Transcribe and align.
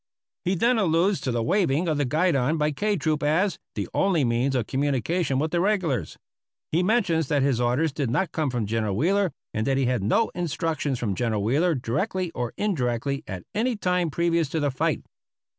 He 0.45 0.55
then 0.55 0.79
alludes 0.79 1.21
to 1.21 1.31
the 1.31 1.43
waving 1.43 1.87
of 1.87 1.99
the 1.99 2.05
guidon 2.05 2.57
by 2.57 2.71
K 2.71 2.97
Troop 2.97 3.21
as 3.21 3.59
"the 3.75 3.87
only 3.93 4.25
means 4.25 4.55
of 4.55 4.65
communication 4.65 5.37
with 5.37 5.51
the 5.51 5.59
regulars." 5.61 6.17
He 6.71 6.81
mentions 6.81 7.27
that 7.27 7.43
his 7.43 7.61
orders 7.61 7.91
did 7.93 8.09
not 8.09 8.31
come 8.31 8.49
from 8.49 8.65
General 8.65 8.97
Wheeler, 8.97 9.31
and 9.53 9.67
that 9.67 9.77
he 9.77 9.85
had 9.85 10.01
no 10.01 10.31
instructions 10.33 10.97
from 10.97 11.13
General 11.13 11.43
Wheeler 11.43 11.75
directly 11.75 12.31
or 12.31 12.51
indirectly 12.57 13.23
at 13.27 13.43
any 13.53 13.75
time 13.75 14.09
previous 14.09 14.49
to 14.49 14.59
the 14.59 14.71
fight. 14.71 15.03